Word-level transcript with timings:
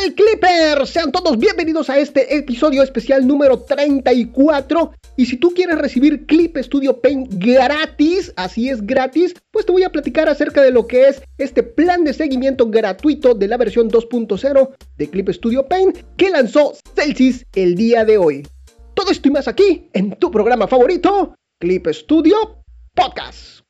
tal, 0.00 0.14
Clippers? 0.14 0.90
Sean 0.90 1.12
todos 1.12 1.38
bienvenidos 1.38 1.90
a 1.90 1.98
este 1.98 2.36
episodio 2.36 2.82
especial 2.82 3.26
número 3.26 3.60
34. 3.60 4.92
Y 5.16 5.26
si 5.26 5.36
tú 5.36 5.52
quieres 5.52 5.78
recibir 5.78 6.26
Clip 6.26 6.56
Studio 6.58 7.00
Paint 7.00 7.32
gratis, 7.34 8.32
así 8.36 8.68
es 8.68 8.86
gratis, 8.86 9.34
pues 9.50 9.66
te 9.66 9.72
voy 9.72 9.82
a 9.82 9.90
platicar 9.90 10.28
acerca 10.28 10.62
de 10.62 10.70
lo 10.70 10.86
que 10.86 11.08
es 11.08 11.22
este 11.38 11.62
plan 11.62 12.04
de 12.04 12.14
seguimiento 12.14 12.68
gratuito 12.70 13.34
de 13.34 13.48
la 13.48 13.56
versión 13.56 13.90
2.0 13.90 14.70
de 14.96 15.10
Clip 15.10 15.28
Studio 15.30 15.66
Paint 15.66 15.98
que 16.16 16.30
lanzó 16.30 16.74
Celsius 16.94 17.44
el 17.54 17.74
día 17.74 18.04
de 18.04 18.18
hoy. 18.18 18.46
Todo 18.94 19.10
esto 19.10 19.28
y 19.28 19.32
más 19.32 19.48
aquí 19.48 19.88
en 19.92 20.10
tu 20.12 20.30
programa 20.30 20.66
favorito, 20.66 21.34
Clip 21.58 21.86
Studio 21.88 22.62
Podcast. 22.94 23.60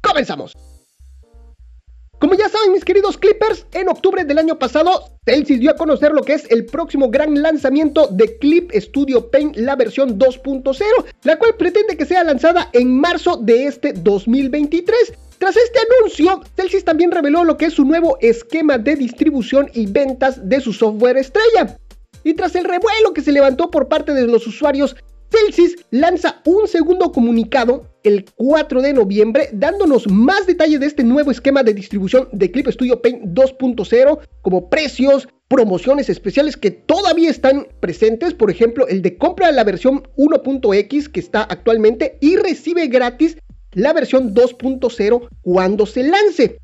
Comenzamos. 0.00 0.67
Como 2.18 2.34
ya 2.34 2.48
saben 2.48 2.72
mis 2.72 2.84
queridos 2.84 3.16
Clippers, 3.16 3.64
en 3.72 3.88
octubre 3.88 4.24
del 4.24 4.38
año 4.38 4.58
pasado, 4.58 5.04
Celsius 5.24 5.60
dio 5.60 5.70
a 5.70 5.76
conocer 5.76 6.10
lo 6.10 6.22
que 6.22 6.34
es 6.34 6.50
el 6.50 6.66
próximo 6.66 7.10
gran 7.10 7.40
lanzamiento 7.40 8.08
de 8.08 8.36
Clip 8.38 8.72
Studio 8.74 9.30
Paint, 9.30 9.56
la 9.56 9.76
versión 9.76 10.18
2.0, 10.18 10.74
la 11.22 11.38
cual 11.38 11.54
pretende 11.56 11.96
que 11.96 12.04
sea 12.04 12.24
lanzada 12.24 12.70
en 12.72 12.98
marzo 12.98 13.36
de 13.36 13.66
este 13.66 13.92
2023. 13.92 15.12
Tras 15.38 15.56
este 15.56 15.78
anuncio, 15.78 16.42
Celsius 16.56 16.84
también 16.84 17.12
reveló 17.12 17.44
lo 17.44 17.56
que 17.56 17.66
es 17.66 17.74
su 17.74 17.84
nuevo 17.84 18.18
esquema 18.20 18.78
de 18.78 18.96
distribución 18.96 19.70
y 19.72 19.86
ventas 19.86 20.48
de 20.48 20.60
su 20.60 20.72
software 20.72 21.18
estrella. 21.18 21.78
Y 22.24 22.34
tras 22.34 22.56
el 22.56 22.64
revuelo 22.64 23.14
que 23.14 23.22
se 23.22 23.30
levantó 23.30 23.70
por 23.70 23.86
parte 23.86 24.12
de 24.12 24.26
los 24.26 24.44
usuarios 24.44 24.96
Celsius 25.38 25.76
lanza 25.90 26.40
un 26.44 26.66
segundo 26.66 27.12
comunicado 27.12 27.86
el 28.02 28.24
4 28.36 28.82
de 28.82 28.92
noviembre 28.92 29.48
dándonos 29.52 30.08
más 30.08 30.46
detalle 30.46 30.78
de 30.78 30.86
este 30.86 31.04
nuevo 31.04 31.30
esquema 31.30 31.62
de 31.62 31.74
distribución 31.74 32.28
de 32.32 32.50
Clip 32.50 32.68
Studio 32.68 33.00
Paint 33.00 33.22
2.0 33.24 34.18
como 34.42 34.70
precios, 34.70 35.28
promociones 35.48 36.08
especiales 36.08 36.56
que 36.56 36.70
todavía 36.70 37.30
están 37.30 37.68
presentes, 37.80 38.34
por 38.34 38.50
ejemplo 38.50 38.86
el 38.88 39.02
de 39.02 39.16
compra 39.16 39.48
de 39.48 39.54
la 39.54 39.64
versión 39.64 40.02
1.x 40.16 41.08
que 41.08 41.20
está 41.20 41.42
actualmente 41.42 42.18
y 42.20 42.36
recibe 42.36 42.86
gratis 42.88 43.36
la 43.72 43.92
versión 43.92 44.34
2.0 44.34 45.28
cuando 45.42 45.86
se 45.86 46.02
lance. 46.04 46.58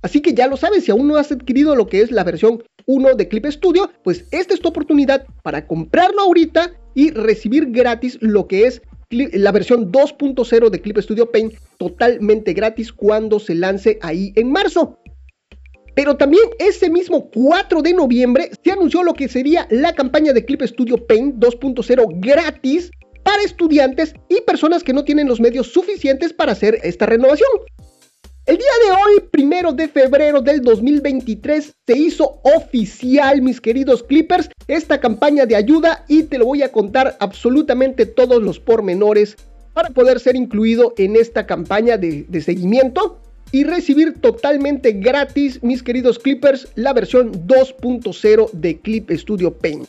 Así 0.00 0.20
que 0.20 0.32
ya 0.32 0.46
lo 0.46 0.56
sabes, 0.56 0.84
si 0.84 0.92
aún 0.92 1.08
no 1.08 1.16
has 1.16 1.32
adquirido 1.32 1.74
lo 1.74 1.88
que 1.88 2.00
es 2.00 2.12
la 2.12 2.22
versión 2.22 2.62
1 2.86 3.14
de 3.16 3.28
Clip 3.28 3.46
Studio, 3.46 3.90
pues 4.04 4.24
esta 4.30 4.54
es 4.54 4.60
tu 4.60 4.68
oportunidad 4.68 5.26
para 5.42 5.66
comprarlo 5.66 6.22
ahorita 6.22 6.72
y 6.98 7.12
recibir 7.12 7.70
gratis 7.70 8.18
lo 8.20 8.48
que 8.48 8.66
es 8.66 8.82
la 9.10 9.52
versión 9.52 9.92
2.0 9.92 10.68
de 10.68 10.80
Clip 10.80 10.98
Studio 10.98 11.30
Paint 11.30 11.54
totalmente 11.78 12.52
gratis 12.54 12.92
cuando 12.92 13.38
se 13.38 13.54
lance 13.54 14.00
ahí 14.02 14.32
en 14.34 14.50
marzo. 14.50 14.98
Pero 15.94 16.16
también 16.16 16.42
ese 16.58 16.90
mismo 16.90 17.30
4 17.30 17.82
de 17.82 17.94
noviembre 17.94 18.50
se 18.64 18.72
anunció 18.72 19.04
lo 19.04 19.14
que 19.14 19.28
sería 19.28 19.68
la 19.70 19.92
campaña 19.92 20.32
de 20.32 20.44
Clip 20.44 20.60
Studio 20.62 21.06
Paint 21.06 21.36
2.0 21.36 22.20
gratis 22.20 22.90
para 23.22 23.44
estudiantes 23.44 24.12
y 24.28 24.40
personas 24.40 24.82
que 24.82 24.92
no 24.92 25.04
tienen 25.04 25.28
los 25.28 25.38
medios 25.38 25.68
suficientes 25.68 26.32
para 26.32 26.50
hacer 26.50 26.80
esta 26.82 27.06
renovación. 27.06 27.48
El 28.48 28.56
día 28.56 28.66
de 28.86 28.92
hoy, 28.92 29.28
primero 29.30 29.72
de 29.72 29.88
febrero 29.88 30.40
del 30.40 30.62
2023, 30.62 31.74
se 31.86 31.98
hizo 31.98 32.40
oficial, 32.44 33.42
mis 33.42 33.60
queridos 33.60 34.02
Clippers, 34.02 34.48
esta 34.68 34.98
campaña 35.00 35.44
de 35.44 35.54
ayuda 35.54 36.06
y 36.08 36.22
te 36.22 36.38
lo 36.38 36.46
voy 36.46 36.62
a 36.62 36.72
contar 36.72 37.18
absolutamente 37.20 38.06
todos 38.06 38.42
los 38.42 38.58
pormenores 38.58 39.36
para 39.74 39.90
poder 39.90 40.18
ser 40.18 40.34
incluido 40.34 40.94
en 40.96 41.16
esta 41.16 41.44
campaña 41.44 41.98
de, 41.98 42.24
de 42.26 42.40
seguimiento 42.40 43.18
y 43.52 43.64
recibir 43.64 44.14
totalmente 44.18 44.92
gratis, 44.92 45.62
mis 45.62 45.82
queridos 45.82 46.18
Clippers, 46.18 46.68
la 46.74 46.94
versión 46.94 47.46
2.0 47.46 48.50
de 48.52 48.80
Clip 48.80 49.10
Studio 49.10 49.52
Paint. 49.52 49.86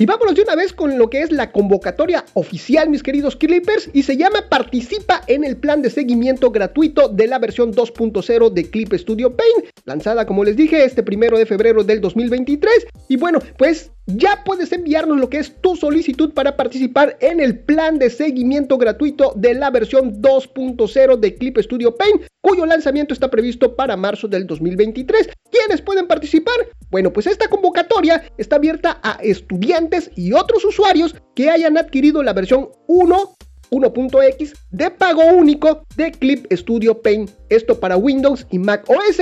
Y 0.00 0.06
vámonos 0.06 0.36
de 0.36 0.42
una 0.42 0.54
vez 0.54 0.72
con 0.72 0.96
lo 0.96 1.10
que 1.10 1.22
es 1.22 1.32
la 1.32 1.50
convocatoria 1.50 2.24
oficial, 2.34 2.88
mis 2.88 3.02
queridos 3.02 3.34
Clippers, 3.34 3.90
y 3.92 4.04
se 4.04 4.16
llama 4.16 4.44
Participa 4.48 5.22
en 5.26 5.42
el 5.42 5.56
plan 5.56 5.82
de 5.82 5.90
seguimiento 5.90 6.52
gratuito 6.52 7.08
de 7.08 7.26
la 7.26 7.40
versión 7.40 7.74
2.0 7.74 8.52
de 8.52 8.70
Clip 8.70 8.94
Studio 8.94 9.34
Paint, 9.34 9.70
lanzada, 9.86 10.24
como 10.24 10.44
les 10.44 10.54
dije, 10.54 10.84
este 10.84 11.02
primero 11.02 11.36
de 11.36 11.46
febrero 11.46 11.82
del 11.82 12.00
2023. 12.00 12.86
Y 13.08 13.16
bueno, 13.16 13.40
pues 13.56 13.90
ya 14.06 14.44
puedes 14.44 14.70
enviarnos 14.70 15.18
lo 15.18 15.28
que 15.28 15.38
es 15.38 15.60
tu 15.60 15.74
solicitud 15.74 16.32
para 16.32 16.56
participar 16.56 17.16
en 17.20 17.40
el 17.40 17.58
plan 17.58 17.98
de 17.98 18.08
seguimiento 18.08 18.78
gratuito 18.78 19.32
de 19.34 19.54
la 19.54 19.70
versión 19.70 20.22
2.0 20.22 21.16
de 21.18 21.34
Clip 21.34 21.58
Studio 21.58 21.96
Paint, 21.96 22.22
cuyo 22.40 22.66
lanzamiento 22.66 23.14
está 23.14 23.28
previsto 23.32 23.74
para 23.74 23.96
marzo 23.96 24.28
del 24.28 24.46
2023. 24.46 25.28
¿Quiénes 25.50 25.82
pueden 25.82 26.06
participar? 26.06 26.54
Bueno, 26.90 27.12
pues 27.12 27.26
esta 27.26 27.48
convocatoria 27.48 28.30
está 28.38 28.56
abierta 28.56 28.98
a 29.02 29.18
estudiantes 29.22 30.10
y 30.16 30.32
otros 30.32 30.64
usuarios 30.64 31.14
que 31.34 31.50
hayan 31.50 31.76
adquirido 31.76 32.22
la 32.22 32.32
versión 32.32 32.70
1 32.86 33.36
1.x 33.70 34.54
de 34.70 34.90
pago 34.90 35.24
único 35.24 35.84
de 35.96 36.10
Clip 36.10 36.50
Studio 36.52 37.00
Paint, 37.00 37.30
esto 37.48 37.78
para 37.78 37.96
Windows 37.96 38.46
y 38.50 38.58
Mac 38.58 38.88
OS, 38.88 39.20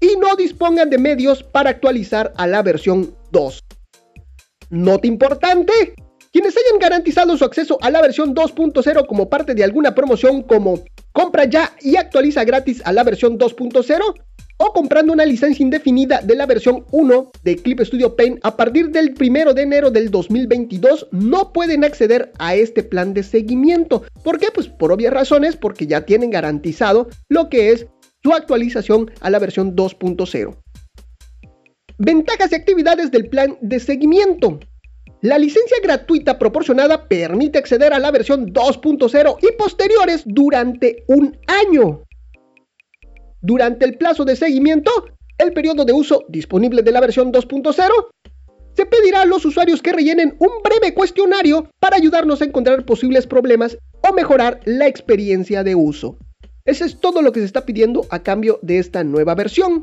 y 0.00 0.16
no 0.20 0.36
dispongan 0.36 0.90
de 0.90 0.98
medios 0.98 1.42
para 1.42 1.70
actualizar 1.70 2.32
a 2.36 2.46
la 2.46 2.62
versión 2.62 3.14
2. 3.32 3.64
Nota 4.70 5.06
importante. 5.06 5.94
Quienes 6.30 6.54
hayan 6.56 6.78
garantizado 6.78 7.36
su 7.36 7.44
acceso 7.44 7.78
a 7.80 7.90
la 7.90 8.02
versión 8.02 8.34
2.0 8.34 9.06
como 9.06 9.30
parte 9.30 9.54
de 9.54 9.64
alguna 9.64 9.94
promoción 9.94 10.42
como 10.42 10.84
compra 11.12 11.46
ya 11.46 11.72
y 11.80 11.96
actualiza 11.96 12.44
gratis 12.44 12.82
a 12.84 12.92
la 12.92 13.02
versión 13.02 13.38
2.0 13.38 14.14
o 14.58 14.72
comprando 14.72 15.12
una 15.12 15.24
licencia 15.24 15.62
indefinida 15.62 16.20
de 16.22 16.34
la 16.34 16.46
versión 16.46 16.84
1 16.90 17.30
de 17.42 17.56
Clip 17.56 17.80
Studio 17.80 18.14
Paint 18.14 18.38
a 18.42 18.56
partir 18.56 18.90
del 18.90 19.14
1 19.18 19.54
de 19.54 19.62
enero 19.62 19.90
del 19.90 20.10
2022 20.10 21.08
no 21.12 21.52
pueden 21.52 21.84
acceder 21.84 22.32
a 22.38 22.54
este 22.54 22.82
plan 22.82 23.14
de 23.14 23.22
seguimiento. 23.22 24.02
¿Por 24.22 24.38
qué? 24.38 24.48
Pues 24.52 24.68
por 24.68 24.92
obvias 24.92 25.12
razones, 25.12 25.56
porque 25.56 25.86
ya 25.86 26.02
tienen 26.02 26.30
garantizado 26.30 27.08
lo 27.28 27.48
que 27.48 27.70
es 27.70 27.86
su 28.22 28.32
actualización 28.32 29.10
a 29.20 29.30
la 29.30 29.38
versión 29.38 29.76
2.0. 29.76 30.56
Ventajas 31.98 32.52
y 32.52 32.54
actividades 32.54 33.10
del 33.10 33.28
plan 33.28 33.56
de 33.60 33.80
seguimiento. 33.80 34.60
La 35.20 35.38
licencia 35.38 35.78
gratuita 35.82 36.38
proporcionada 36.38 37.08
permite 37.08 37.58
acceder 37.58 37.92
a 37.92 37.98
la 37.98 38.12
versión 38.12 38.52
2.0 38.52 39.36
y 39.42 39.52
posteriores 39.56 40.22
durante 40.24 41.04
un 41.08 41.36
año. 41.48 42.02
Durante 43.48 43.86
el 43.86 43.96
plazo 43.96 44.26
de 44.26 44.36
seguimiento, 44.36 44.90
el 45.38 45.54
periodo 45.54 45.86
de 45.86 45.94
uso 45.94 46.26
disponible 46.28 46.82
de 46.82 46.92
la 46.92 47.00
versión 47.00 47.32
2.0, 47.32 47.74
se 48.76 48.84
pedirá 48.84 49.22
a 49.22 49.24
los 49.24 49.42
usuarios 49.46 49.80
que 49.80 49.94
rellenen 49.94 50.36
un 50.38 50.50
breve 50.62 50.92
cuestionario 50.92 51.70
para 51.80 51.96
ayudarnos 51.96 52.42
a 52.42 52.44
encontrar 52.44 52.84
posibles 52.84 53.26
problemas 53.26 53.78
o 54.02 54.12
mejorar 54.12 54.60
la 54.66 54.86
experiencia 54.86 55.64
de 55.64 55.74
uso. 55.74 56.18
Ese 56.66 56.84
es 56.84 57.00
todo 57.00 57.22
lo 57.22 57.32
que 57.32 57.40
se 57.40 57.46
está 57.46 57.64
pidiendo 57.64 58.04
a 58.10 58.22
cambio 58.22 58.58
de 58.60 58.80
esta 58.80 59.02
nueva 59.02 59.34
versión. 59.34 59.82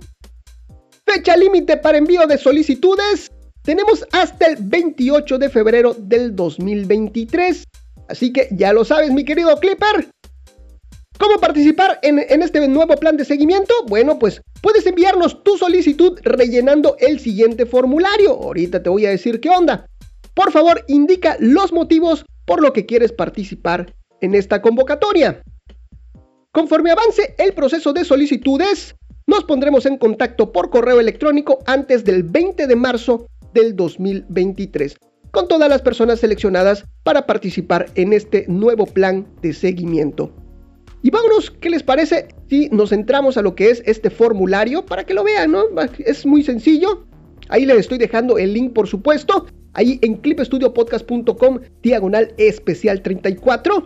Fecha 1.04 1.36
límite 1.36 1.78
para 1.78 1.98
envío 1.98 2.28
de 2.28 2.38
solicitudes. 2.38 3.32
Tenemos 3.64 4.06
hasta 4.12 4.46
el 4.46 4.58
28 4.60 5.40
de 5.40 5.50
febrero 5.50 5.96
del 5.98 6.36
2023. 6.36 7.64
Así 8.10 8.32
que 8.32 8.48
ya 8.52 8.74
lo 8.74 8.86
sabes, 8.86 9.10
mi 9.10 9.26
querido 9.26 9.60
Clipper. 9.60 10.08
¿Cómo 11.18 11.40
participar 11.40 12.00
en, 12.02 12.20
este 12.42 12.68
nuevo 12.68 12.96
plan 12.98 13.16
de 13.16 13.24
seguimiento? 13.24 13.74
Bueno, 13.88 14.20
pues 14.20 14.42
puedes 14.62 14.86
enviarnos 14.86 15.44
tu 15.44 15.58
solicitud 15.58 16.20
rellenando 16.24 16.98
el 17.00 17.20
siguiente 17.20 17.66
formulario. 17.66 18.32
Ahorita 18.32 18.84
te 18.84 18.90
voy 18.90 19.06
a 19.06 19.12
decir 19.12 19.40
qué 19.40 19.50
onda. 19.50 19.88
Por 20.34 20.52
favor, 20.52 20.84
indica 20.88 21.38
los 21.40 21.72
motivos 21.72 22.26
por 22.46 22.62
lo 22.62 22.74
que 22.74 22.86
quieres 22.86 23.14
participar 23.14 23.94
en 24.20 24.36
esta 24.36 24.62
convocatoria. 24.62 25.42
Conforme 26.52 26.92
avance 26.92 27.36
el 27.38 27.54
proceso 27.54 27.94
de 27.94 28.04
solicitudes, 28.04 28.96
nos 29.26 29.46
pondremos 29.46 29.86
en 29.86 29.98
contacto 29.98 30.52
por 30.52 30.70
correo 30.70 31.00
electrónico 31.00 31.60
antes 31.66 32.04
del 32.04 32.24
20 32.24 32.68
de 32.68 32.76
marzo 32.76 33.28
del 33.54 33.76
2023 33.76 34.98
con 35.32 35.50
todas 35.50 35.68
las 35.68 35.82
personas 35.82 36.22
seleccionadas 36.22 36.86
para 37.04 37.26
participar 37.26 37.88
en 37.96 38.14
este 38.14 38.46
nuevo 38.48 38.86
plan 38.86 39.28
de 39.42 39.52
seguimiento. 39.52 40.45
Y 41.06 41.12
vámonos, 41.12 41.52
¿qué 41.52 41.70
les 41.70 41.84
parece 41.84 42.30
si 42.50 42.68
nos 42.70 42.92
entramos 42.92 43.38
a 43.38 43.44
lo 43.44 43.54
que 43.54 43.70
es 43.70 43.84
este 43.86 44.10
formulario 44.10 44.88
para 44.88 45.04
que 45.04 45.14
lo 45.14 45.24
vean, 45.24 45.52
¿no? 45.52 45.66
Es 46.00 46.26
muy 46.26 46.42
sencillo. 46.42 47.06
Ahí 47.48 47.64
les 47.64 47.78
estoy 47.78 48.00
dejando 48.00 48.40
el 48.40 48.56
link, 48.56 48.74
por 48.74 48.88
supuesto. 48.88 49.46
Ahí 49.74 50.00
en 50.02 50.16
clipstudiopodcast.com, 50.16 51.60
diagonal 51.84 52.34
especial 52.38 53.04
34. 53.04 53.86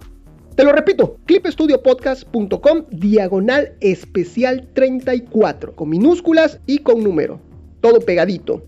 Te 0.56 0.64
lo 0.64 0.72
repito, 0.72 1.18
clipstudiopodcast.com 1.26 2.86
diagonal 2.90 3.74
especial 3.82 4.70
34, 4.74 5.76
con 5.76 5.90
minúsculas 5.90 6.62
y 6.68 6.78
con 6.78 7.04
número. 7.04 7.42
Todo 7.82 8.00
pegadito. 8.00 8.64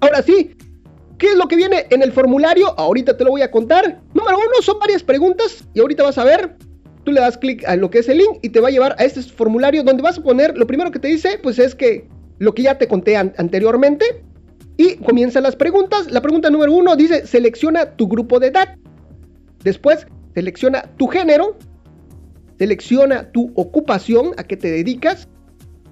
Ahora 0.00 0.20
sí, 0.22 0.50
¿qué 1.16 1.28
es 1.28 1.36
lo 1.36 1.46
que 1.46 1.54
viene 1.54 1.86
en 1.90 2.02
el 2.02 2.10
formulario? 2.10 2.76
Ahorita 2.76 3.16
te 3.16 3.22
lo 3.22 3.30
voy 3.30 3.42
a 3.42 3.52
contar. 3.52 4.00
Número 4.14 4.36
uno, 4.36 4.62
son 4.62 4.80
varias 4.80 5.04
preguntas 5.04 5.64
y 5.74 5.78
ahorita 5.78 6.02
vas 6.02 6.18
a 6.18 6.24
ver. 6.24 6.67
Tú 7.08 7.14
le 7.14 7.22
das 7.22 7.38
clic 7.38 7.66
a 7.66 7.74
lo 7.74 7.88
que 7.88 8.00
es 8.00 8.08
el 8.10 8.18
link 8.18 8.38
y 8.42 8.50
te 8.50 8.60
va 8.60 8.68
a 8.68 8.70
llevar 8.70 8.94
a 8.98 9.02
este 9.02 9.22
formulario 9.22 9.82
donde 9.82 10.02
vas 10.02 10.18
a 10.18 10.22
poner, 10.22 10.58
lo 10.58 10.66
primero 10.66 10.90
que 10.90 10.98
te 10.98 11.08
dice, 11.08 11.40
pues 11.42 11.58
es 11.58 11.74
que 11.74 12.06
lo 12.36 12.52
que 12.52 12.64
ya 12.64 12.76
te 12.76 12.86
conté 12.86 13.16
anteriormente. 13.16 14.22
Y 14.76 14.96
comienzan 14.96 15.44
las 15.44 15.56
preguntas. 15.56 16.10
La 16.10 16.20
pregunta 16.20 16.50
número 16.50 16.70
uno 16.70 16.96
dice, 16.96 17.26
selecciona 17.26 17.96
tu 17.96 18.08
grupo 18.08 18.38
de 18.38 18.48
edad. 18.48 18.76
Después, 19.64 20.06
selecciona 20.34 20.82
tu 20.98 21.06
género. 21.06 21.56
Selecciona 22.58 23.32
tu 23.32 23.52
ocupación, 23.54 24.32
a 24.36 24.44
qué 24.44 24.58
te 24.58 24.70
dedicas. 24.70 25.28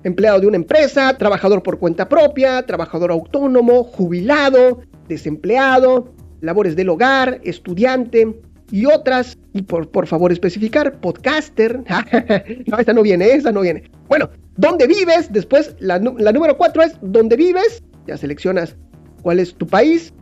Empleado 0.04 0.40
de 0.40 0.48
una 0.48 0.56
empresa, 0.56 1.16
trabajador 1.16 1.62
por 1.62 1.78
cuenta 1.78 2.10
propia, 2.10 2.66
trabajador 2.66 3.10
autónomo, 3.10 3.84
jubilado, 3.84 4.82
desempleado, 5.08 6.12
labores 6.42 6.76
del 6.76 6.90
hogar, 6.90 7.40
estudiante 7.42 8.38
y 8.70 8.86
otras. 8.86 9.38
Y 9.52 9.62
por, 9.62 9.90
por 9.90 10.06
favor 10.06 10.32
especificar, 10.32 11.00
podcaster. 11.00 11.82
no, 12.66 12.78
esta 12.78 12.92
no 12.92 13.02
viene, 13.02 13.30
esa 13.32 13.52
no 13.52 13.60
viene. 13.62 13.90
Bueno, 14.08 14.30
¿dónde 14.56 14.86
vives? 14.86 15.32
Después, 15.32 15.74
la, 15.78 15.98
número 15.98 16.56
cuatro 16.56 16.82
es 16.82 16.96
¿dónde 17.00 17.36
vives? 17.36 17.82
Ya 18.06 18.16
seleccionas 18.16 18.76
cuál 19.22 19.40
es 19.40 19.54
tu 19.54 19.66
país. 19.66 20.12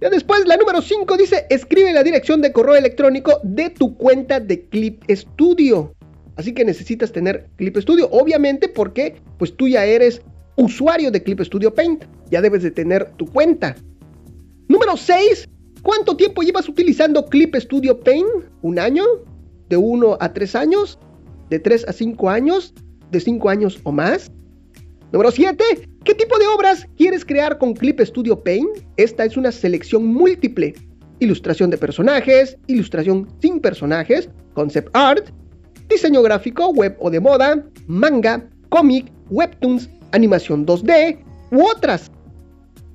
Ya 0.00 0.10
después, 0.10 0.46
la 0.46 0.56
número 0.56 0.82
5 0.82 1.16
dice, 1.16 1.46
escribe 1.48 1.92
la 1.92 2.02
dirección 2.02 2.42
de 2.42 2.52
correo 2.52 2.74
electrónico 2.74 3.40
de 3.42 3.70
tu 3.70 3.96
cuenta 3.96 4.38
de 4.40 4.66
Clip 4.66 5.02
Studio. 5.08 5.94
Así 6.36 6.52
que 6.52 6.64
necesitas 6.64 7.12
tener 7.12 7.48
Clip 7.56 7.76
Studio, 7.78 8.08
obviamente 8.10 8.68
porque 8.68 9.16
pues 9.38 9.56
tú 9.56 9.68
ya 9.68 9.84
eres 9.84 10.20
usuario 10.56 11.10
de 11.10 11.22
Clip 11.22 11.40
Studio 11.40 11.74
Paint, 11.74 12.04
ya 12.30 12.42
debes 12.42 12.62
de 12.62 12.70
tener 12.70 13.12
tu 13.12 13.26
cuenta. 13.26 13.76
Número 14.68 14.96
6, 14.96 15.48
¿cuánto 15.84 16.16
tiempo 16.16 16.42
llevas 16.42 16.68
utilizando 16.68 17.24
Clip 17.26 17.54
Studio 17.54 18.00
Paint? 18.00 18.28
¿Un 18.62 18.80
año? 18.80 19.04
¿De 19.68 19.76
1 19.76 20.18
a 20.18 20.32
3 20.32 20.54
años? 20.56 20.98
¿De 21.50 21.60
3 21.60 21.86
a 21.86 21.92
5 21.92 22.28
años? 22.28 22.74
¿De 23.12 23.20
5 23.20 23.48
años 23.48 23.78
o 23.84 23.92
más? 23.92 24.32
Número 25.12 25.30
7. 25.30 25.64
¿Qué 26.04 26.14
tipo 26.14 26.36
de 26.38 26.46
obras 26.48 26.88
quieres 26.96 27.24
crear 27.24 27.58
con 27.58 27.74
Clip 27.74 28.00
Studio 28.00 28.42
Paint? 28.42 28.78
Esta 28.96 29.24
es 29.24 29.36
una 29.36 29.52
selección 29.52 30.06
múltiple. 30.06 30.74
Ilustración 31.20 31.70
de 31.70 31.78
personajes, 31.78 32.58
ilustración 32.66 33.28
sin 33.40 33.60
personajes, 33.60 34.28
concept 34.54 34.90
art, 34.94 35.28
diseño 35.88 36.22
gráfico, 36.22 36.70
web 36.70 36.96
o 36.98 37.10
de 37.10 37.20
moda, 37.20 37.64
manga, 37.86 38.44
cómic, 38.70 39.12
webtoons, 39.30 39.88
animación 40.10 40.66
2D 40.66 41.18
u 41.52 41.62
otras. 41.64 42.10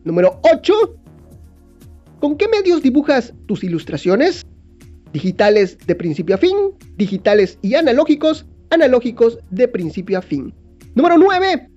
Número 0.03 0.39
8. 0.53 0.73
¿Con 2.19 2.35
qué 2.35 2.49
medios 2.49 2.83
dibujas 2.83 3.33
tus 3.45 3.63
ilustraciones? 3.63 4.45
Digitales 5.13 5.77
de 5.87 5.95
principio 5.95 6.35
a 6.35 6.37
fin, 6.37 6.55
digitales 6.97 7.57
y 7.61 7.75
analógicos, 7.75 8.45
analógicos 8.71 9.39
de 9.51 9.69
principio 9.69 10.17
a 10.17 10.21
fin. 10.21 10.53
Número 10.95 11.17
9. 11.17 11.69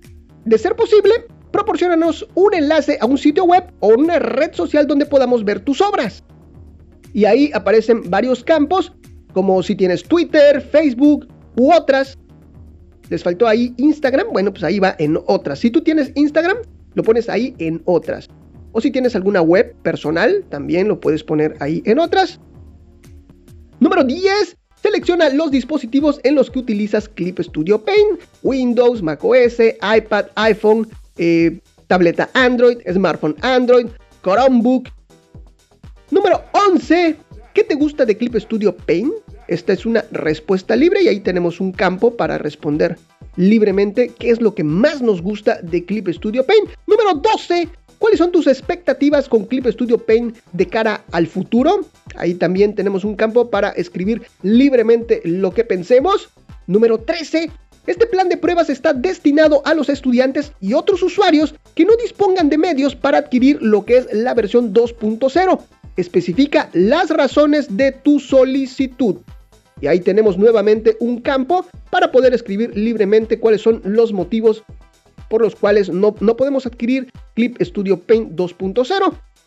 De 0.45 0.59
ser 0.59 0.75
posible, 0.75 1.13
proporcionanos 1.53 2.27
un 2.35 2.55
enlace 2.55 2.99
a 3.01 3.07
un 3.07 3.19
sitio 3.19 3.45
web 3.45 3.73
o 3.79 3.95
una 3.95 4.19
red 4.19 4.53
social 4.53 4.89
donde 4.89 5.07
podamos 5.07 5.45
ver 5.45 5.61
tus 5.61 5.81
obras. 5.81 6.25
Y 7.13 7.25
ahí 7.25 7.53
aparecen 7.55 8.11
varios 8.11 8.43
campos, 8.43 8.93
como 9.33 9.63
si 9.63 9.77
tienes 9.77 10.03
Twitter, 10.03 10.61
Facebook 10.61 11.29
u 11.57 11.73
otras. 11.73 12.19
Les 13.11 13.23
faltó 13.23 13.47
ahí 13.47 13.75
Instagram, 13.77 14.27
bueno, 14.33 14.51
pues 14.51 14.65
ahí 14.65 14.81
va 14.81 14.97
en 14.99 15.19
otras. 15.27 15.61
Si 15.61 15.71
tú 15.71 15.83
tienes 15.83 16.11
Instagram, 16.17 16.57
lo 16.95 17.05
pones 17.05 17.29
ahí 17.29 17.55
en 17.59 17.81
otras. 17.85 18.29
O 18.73 18.81
si 18.81 18.91
tienes 18.91 19.15
alguna 19.15 19.43
web 19.43 19.75
personal, 19.83 20.45
también 20.49 20.89
lo 20.89 21.01
puedes 21.01 21.23
poner 21.23 21.55
ahí 21.61 21.83
en 21.85 21.99
otras. 21.99 22.41
Número 23.81 24.05
10. 24.05 24.57
Selecciona 24.83 25.29
los 25.29 25.51
dispositivos 25.51 26.21
en 26.25 26.35
los 26.35 26.51
que 26.51 26.59
utilizas 26.59 27.09
Clip 27.09 27.39
Studio 27.39 27.85
Paint, 27.85 28.21
Windows, 28.43 29.01
macOS, 29.01 29.61
iPad, 29.61 30.27
iPhone, 30.35 30.89
eh, 31.19 31.61
tableta 31.87 32.29
Android, 32.35 32.79
smartphone 32.93 33.37
Android, 33.43 33.87
Chromebook. 34.23 34.89
Número 36.11 36.43
11. 36.71 37.17
¿Qué 37.55 37.65
te 37.65 37.75
gusta 37.75 38.05
de 38.05 38.17
Clip 38.17 38.35
Studio 38.37 38.77
Paint? 38.77 39.13
Esta 39.47 39.73
es 39.73 39.85
una 39.85 40.05
respuesta 40.11 40.75
libre 40.75 41.03
y 41.03 41.09
ahí 41.09 41.21
tenemos 41.21 41.61
un 41.61 41.73
campo 41.73 42.17
para 42.17 42.39
responder 42.39 42.99
libremente 43.37 44.11
qué 44.19 44.31
es 44.31 44.41
lo 44.41 44.55
que 44.55 44.65
más 44.65 45.03
nos 45.03 45.21
gusta 45.23 45.61
de 45.63 45.85
Clip 45.85 46.09
Studio 46.09 46.45
Paint. 46.45 46.71
Número 46.87 47.15
12. 47.15 47.69
¿Cuáles 48.03 48.19
son 48.19 48.33
tus 48.33 48.49
expectativas 48.49 49.29
con 49.29 49.45
Clip 49.45 49.65
Studio 49.69 49.97
Paint 49.97 50.37
de 50.53 50.67
cara 50.67 51.05
al 51.13 51.29
futuro? 51.29 51.87
Ahí 52.17 52.35
también 52.35 52.75
tenemos 52.75 53.05
un 53.05 53.15
campo 53.15 53.49
para 53.49 53.69
escribir 53.69 54.23
libremente 54.43 55.23
lo 55.25 55.55
que 55.55 55.63
pensemos. 55.63 56.29
Número 56.67 56.99
13. 56.99 57.49
Este 57.87 58.07
plan 58.09 58.29
de 58.29 58.39
pruebas 58.39 58.71
está 58.71 58.93
destinado 58.93 59.63
a 59.65 59.75
los 59.75 59.89
estudiantes 59.89 60.51
y 60.61 60.73
otros 60.75 61.01
usuarios 61.05 61.55
que 61.77 61.85
no 61.85 61.95
dispongan 61.95 62.49
de 62.49 62.59
medios 62.59 62.97
para 62.97 63.19
adquirir 63.19 63.63
lo 63.63 63.85
que 63.85 63.99
es 63.99 64.13
la 64.13 64.35
versión 64.35 64.75
2.0. 64.75 65.61
Especifica 65.97 66.71
las 66.73 67.09
razones 67.09 67.77
de 67.77 67.93
tu 67.93 68.19
solicitud. 68.19 69.19
Y 69.81 69.87
ahí 69.87 70.01
tenemos 70.01 70.37
nuevamente 70.37 70.97
un 70.99 71.21
campo 71.21 71.67
para 71.89 72.11
poder 72.11 72.35
escribir 72.35 72.77
libremente 72.77 73.39
cuáles 73.39 73.63
son 73.63 73.81
los 73.85 74.13
motivos 74.13 74.65
por 75.33 75.41
los 75.41 75.57
cuales 75.57 75.89
no, 75.89 76.15
no 76.21 76.37
podemos 76.37 76.67
adquirir 76.67 77.11
Clip 77.35 77.57
Studio 77.63 77.99
Paint 77.99 78.33
2.0. 78.33 78.87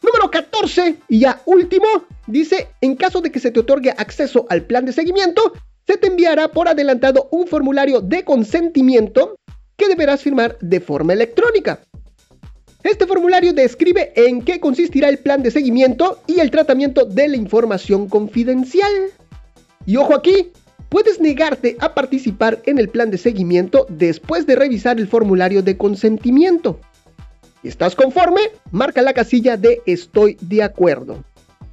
Número 0.02 0.32
14 0.32 0.96
y 1.08 1.20
ya 1.20 1.44
último, 1.46 1.86
dice, 2.26 2.70
en 2.82 2.96
caso 2.96 3.22
de 3.22 3.32
que 3.32 3.40
se 3.40 3.52
te 3.52 3.60
otorgue 3.60 3.92
acceso 3.92 4.48
al 4.50 4.64
plan 4.64 4.86
de 4.86 4.94
seguimiento, 4.94 5.54
se 5.86 5.98
te 5.98 6.08
enviará 6.08 6.48
por 6.48 6.68
adelantado 6.68 7.28
un 7.30 7.46
formulario 7.46 8.02
de 8.02 8.24
consentimiento 8.24 9.36
que 9.78 9.88
deberás 9.88 10.24
firmar 10.24 10.58
de 10.60 10.80
forma 10.80 11.14
electrónica. 11.14 11.80
Este 12.82 13.06
formulario 13.06 13.54
describe 13.54 14.12
en 14.16 14.42
qué 14.42 14.60
consistirá 14.60 15.08
el 15.08 15.20
plan 15.20 15.44
de 15.44 15.52
seguimiento 15.52 16.20
y 16.26 16.40
el 16.40 16.50
tratamiento 16.50 17.06
de 17.06 17.28
la 17.28 17.36
información 17.36 18.10
confidencial. 18.10 18.92
Y 19.86 19.98
ojo 19.98 20.16
aquí, 20.16 20.52
puedes 20.96 21.20
negarte 21.20 21.76
a 21.82 21.94
participar 21.94 22.62
en 22.66 22.80
el 22.80 22.88
plan 22.88 23.12
de 23.12 23.18
seguimiento 23.18 23.86
después 23.90 24.48
de 24.48 24.56
revisar 24.56 24.98
el 24.98 25.10
formulario 25.10 25.62
de 25.62 25.76
consentimiento. 25.76 26.80
Estás 27.64 27.98
conforme, 27.98 28.40
marca 28.72 29.02
la 29.02 29.12
casilla 29.12 29.58
de 29.58 29.82
estoy 29.86 30.38
de 30.40 30.64
acuerdo. 30.64 31.22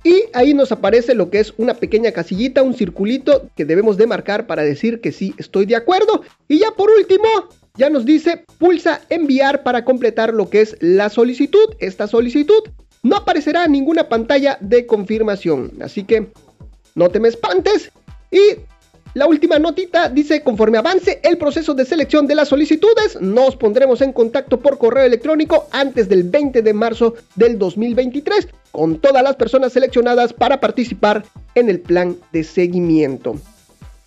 Y 0.02 0.24
ahí 0.34 0.54
nos 0.54 0.72
aparece 0.72 1.14
lo 1.14 1.30
que 1.30 1.38
es 1.38 1.54
una 1.56 1.74
pequeña 1.74 2.10
casillita, 2.10 2.64
un 2.64 2.74
circulito 2.74 3.48
que 3.54 3.64
debemos 3.64 3.96
de 3.96 4.08
marcar 4.08 4.48
para 4.48 4.64
decir 4.64 5.00
que 5.00 5.12
sí 5.12 5.34
estoy 5.38 5.66
de 5.66 5.76
acuerdo. 5.76 6.22
Y 6.48 6.58
ya 6.58 6.72
por 6.72 6.90
último, 6.90 7.28
ya 7.76 7.90
nos 7.90 8.04
dice 8.04 8.44
pulsa 8.58 9.02
enviar 9.08 9.62
para 9.62 9.84
completar 9.84 10.34
lo 10.34 10.50
que 10.50 10.62
es 10.62 10.76
la 10.80 11.10
solicitud. 11.10 11.76
Esta 11.78 12.08
solicitud 12.08 12.64
no 13.04 13.18
aparecerá 13.18 13.68
ninguna 13.68 14.08
pantalla 14.08 14.58
de 14.60 14.84
confirmación. 14.84 15.74
Así 15.80 16.02
que 16.02 16.32
no 16.96 17.08
te 17.10 17.20
me 17.20 17.28
espantes 17.28 17.92
y 18.32 18.56
la 19.14 19.26
última 19.26 19.58
notita 19.58 20.08
dice, 20.08 20.42
conforme 20.42 20.78
avance 20.78 21.20
el 21.22 21.36
proceso 21.36 21.74
de 21.74 21.84
selección 21.84 22.26
de 22.26 22.34
las 22.34 22.48
solicitudes, 22.48 23.20
nos 23.20 23.56
pondremos 23.56 24.00
en 24.00 24.14
contacto 24.14 24.58
por 24.58 24.78
correo 24.78 25.04
electrónico 25.04 25.68
antes 25.70 26.08
del 26.08 26.22
20 26.22 26.62
de 26.62 26.72
marzo 26.72 27.14
del 27.34 27.58
2023 27.58 28.48
con 28.70 28.98
todas 29.00 29.22
las 29.22 29.36
personas 29.36 29.74
seleccionadas 29.74 30.32
para 30.32 30.60
participar 30.60 31.24
en 31.54 31.68
el 31.68 31.80
plan 31.80 32.16
de 32.32 32.42
seguimiento. 32.42 33.36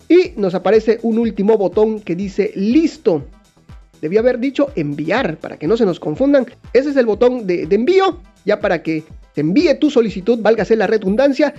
Y 0.08 0.32
nos 0.36 0.56
aparece 0.56 0.98
un 1.02 1.18
último 1.18 1.56
botón 1.56 2.00
que 2.00 2.16
dice 2.16 2.50
listo. 2.56 3.24
Debía 4.00 4.20
haber 4.20 4.40
dicho 4.40 4.72
enviar 4.74 5.36
para 5.36 5.56
que 5.56 5.68
no 5.68 5.76
se 5.76 5.86
nos 5.86 6.00
confundan. 6.00 6.46
Ese 6.72 6.90
es 6.90 6.96
el 6.96 7.06
botón 7.06 7.46
de, 7.46 7.66
de 7.66 7.76
envío, 7.76 8.20
ya 8.44 8.60
para 8.60 8.82
que 8.82 9.04
se 9.36 9.42
envíe 9.42 9.72
tu 9.78 9.88
solicitud, 9.88 10.40
válgase 10.40 10.74
la 10.74 10.88
redundancia, 10.88 11.54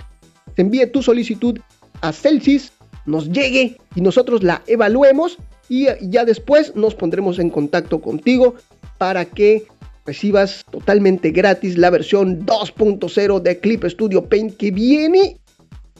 se 0.54 0.62
envíe 0.62 0.86
tu 0.86 1.02
solicitud 1.02 1.58
a 2.02 2.12
Celsius 2.12 2.72
nos 3.08 3.30
llegue 3.30 3.76
y 3.94 4.00
nosotros 4.00 4.42
la 4.42 4.62
evaluemos 4.66 5.38
y 5.68 5.86
ya 6.00 6.24
después 6.24 6.76
nos 6.76 6.94
pondremos 6.94 7.38
en 7.38 7.50
contacto 7.50 8.00
contigo 8.00 8.54
para 8.98 9.24
que 9.24 9.64
recibas 10.06 10.64
totalmente 10.70 11.30
gratis 11.30 11.76
la 11.76 11.90
versión 11.90 12.46
2.0 12.46 13.40
de 13.40 13.58
Clip 13.58 13.84
Studio 13.84 14.24
Paint 14.24 14.56
que 14.56 14.70
viene 14.70 15.38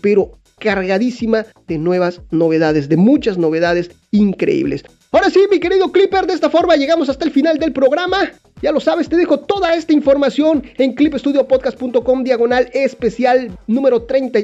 pero 0.00 0.33
cargadísima 0.59 1.47
de 1.67 1.79
nuevas 1.79 2.21
novedades, 2.31 2.88
de 2.88 2.97
muchas 2.97 3.38
novedades 3.38 3.91
increíbles. 4.11 4.85
Ahora 5.12 5.31
sí, 5.31 5.41
mi 5.50 5.61
querido 5.61 5.91
Clipper, 5.93 6.27
de 6.27 6.35
esta 6.35 6.50
forma 6.50 6.77
llegamos 6.77 7.09
hasta 7.09 7.25
el 7.25 7.31
final 7.31 7.59
del 7.59 7.73
programa. 7.73 8.31
Ya 8.61 8.73
lo 8.73 8.81
sabes, 8.81 9.09
te 9.09 9.17
dejo 9.17 9.38
toda 9.41 9.75
esta 9.75 9.93
información 9.93 10.65
en 10.79 10.95
clipstudiopodcast.com 10.95 12.25
diagonal 12.25 12.69
especial 12.73 13.57
número 13.67 14.03
30 14.03 14.41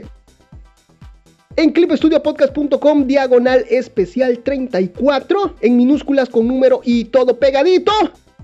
en 1.56 1.73
clipstudiopodcast.com 1.73 3.06
diagonal 3.06 3.64
especial 3.70 4.38
34 4.40 5.56
en 5.61 5.76
minúsculas 5.76 6.28
con 6.28 6.49
número 6.49 6.80
y 6.84 7.04
todo 7.06 7.38
pegadito. 7.38 7.92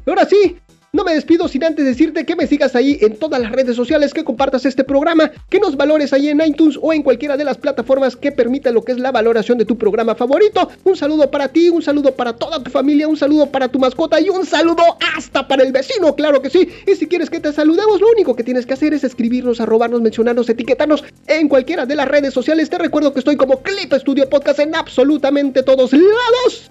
Ahora 0.07 0.25
sí, 0.25 0.57
No 0.93 1.05
me 1.05 1.15
despido 1.15 1.47
sin 1.47 1.63
antes 1.63 1.85
decirte 1.85 2.27
que 2.27 2.35
me 2.35 2.49
sigas 2.49 2.75
ahí 2.75 2.99
en 3.01 3.17
todas 3.17 3.41
las 3.41 3.53
redes 3.53 3.77
sociales, 3.77 4.13
que 4.13 4.25
compartas 4.25 4.67
este 4.67 4.83
programa, 4.83 5.31
que 5.49 5.61
nos 5.61 5.77
valores 5.77 6.13
ahí 6.13 6.29
en 6.29 6.41
iTunes 6.45 6.77
o 6.83 6.93
en 6.93 7.05
cualquiera 7.05 7.37
de 7.37 7.45
las 7.45 7.59
plataformas 7.59 8.17
que 8.17 8.33
permita 8.33 8.73
lo 8.73 8.83
que 8.83 8.91
es 8.91 8.99
la 8.99 9.13
valoración 9.13 9.57
de 9.57 9.65
tu 9.65 9.79
programa 9.79 10.17
favorito. 10.17 10.69
Un 10.83 10.97
saludo 10.97 11.31
para 11.31 11.47
ti, 11.47 11.69
un 11.69 11.81
saludo 11.81 12.17
para 12.17 12.33
toda 12.33 12.61
tu 12.61 12.73
familia, 12.73 13.07
un 13.07 13.17
saludo 13.17 13.47
para 13.47 13.69
tu 13.69 13.79
mascota 13.79 14.21
y 14.21 14.31
un 14.31 14.45
saludo 14.45 14.83
hasta 15.17 15.47
para 15.47 15.63
el 15.63 15.71
vecino, 15.71 16.17
claro 16.17 16.43
que 16.43 16.51
sí. 16.51 16.69
Y 16.89 16.97
si 16.97 17.07
quieres 17.07 17.31
que 17.31 17.39
te 17.39 17.53
saludemos, 17.53 18.01
lo 18.01 18.09
único 18.11 18.35
que 18.35 18.43
tienes 18.43 18.67
que 18.67 18.75
hacer 18.75 18.93
es 18.93 19.05
escribirnos, 19.05 19.61
arrobarnos, 19.61 20.01
mencionarnos, 20.01 20.49
etiquetarnos 20.49 21.05
en 21.29 21.49
cualquiera 21.49 21.87
de 21.87 21.95
las 21.95 22.09
redes 22.09 22.35
sociales. 22.35 22.69
Te 22.69 22.79
recuerdo 22.79 23.13
que 23.13 23.21
estoy 23.21 23.37
como 23.37 23.63
Clip 23.63 23.95
Studio 23.95 24.29
Podcast 24.29 24.59
en 24.59 24.75
absolutamente 24.75 25.63
todos 25.63 25.93
lados. 25.93 26.69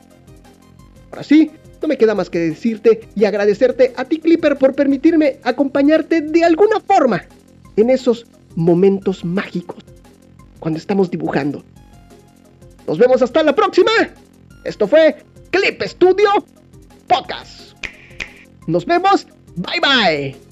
Ahora 1.09 1.23
sí, 1.23 1.51
no 1.81 1.87
me 1.87 1.97
queda 1.97 2.15
más 2.15 2.29
que 2.29 2.39
decirte 2.39 3.01
y 3.15 3.25
agradecerte 3.25 3.93
a 3.95 4.05
ti 4.05 4.19
Clipper 4.19 4.57
por 4.57 4.75
permitirme 4.75 5.39
acompañarte 5.43 6.21
de 6.21 6.43
alguna 6.43 6.79
forma 6.79 7.23
en 7.75 7.89
esos 7.89 8.25
momentos 8.55 9.23
mágicos 9.23 9.83
cuando 10.59 10.77
estamos 10.77 11.09
dibujando. 11.09 11.63
Nos 12.87 12.97
vemos 12.97 13.21
hasta 13.21 13.43
la 13.43 13.53
próxima. 13.53 13.91
Esto 14.65 14.87
fue 14.87 15.15
Clip 15.51 15.81
Studio 15.83 16.29
Podcast. 17.07 17.73
Nos 18.67 18.85
vemos. 18.85 19.27
Bye 19.55 19.79
bye. 19.79 20.48